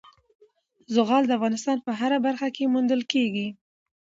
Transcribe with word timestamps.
زغال 0.95 1.23
د 1.27 1.31
افغانستان 1.37 1.77
په 1.85 1.91
هره 1.99 2.17
برخه 2.25 2.47
کې 2.55 2.71
موندل 2.73 3.01
کېږي. 3.13 3.47